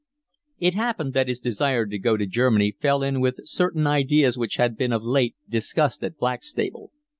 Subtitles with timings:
[0.57, 4.55] It happened that his desire to go to Germany fell in with certain ideas which
[4.55, 6.91] had been of late discussed at Blackstable.